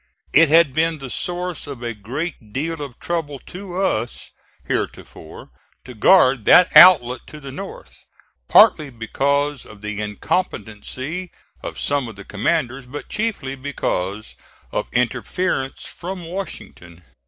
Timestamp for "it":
0.33-0.49